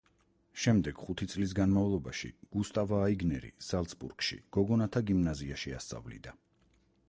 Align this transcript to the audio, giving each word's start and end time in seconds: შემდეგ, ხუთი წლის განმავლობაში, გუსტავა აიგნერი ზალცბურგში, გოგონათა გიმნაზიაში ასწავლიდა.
შემდეგ, 0.61 1.01
ხუთი 1.07 1.27
წლის 1.33 1.53
განმავლობაში, 1.59 2.31
გუსტავა 2.57 3.01
აიგნერი 3.09 3.53
ზალცბურგში, 3.69 4.41
გოგონათა 4.59 5.07
გიმნაზიაში 5.11 5.79
ასწავლიდა. 5.83 6.39